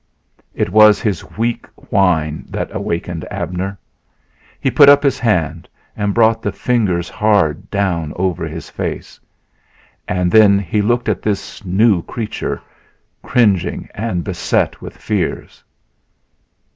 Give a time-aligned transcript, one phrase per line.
[0.55, 3.77] It was his weak whine that awakened Abner.
[4.59, 9.19] He put up his hand and brought the fingers hard down over his face,
[10.07, 12.59] and then he looked at this new creature,
[13.21, 15.63] cringing and beset with fears.